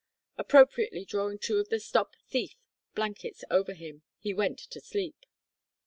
Appropriately 0.35 1.05
drawing 1.05 1.37
two 1.37 1.59
of 1.59 1.69
the 1.69 1.79
"stop 1.79 2.15
thief" 2.27 2.55
blankets 2.95 3.43
over 3.51 3.75
him, 3.75 4.01
he 4.17 4.33
went 4.33 4.57
to 4.57 4.81
sleep. 4.81 5.27